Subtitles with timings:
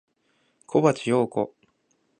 [0.65, 1.53] 小峰洋子